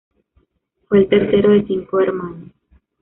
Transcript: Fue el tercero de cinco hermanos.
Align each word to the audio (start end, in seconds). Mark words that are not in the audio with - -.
Fue 0.89 0.97
el 0.97 1.09
tercero 1.09 1.51
de 1.51 1.63
cinco 1.67 1.99
hermanos. 1.99 2.49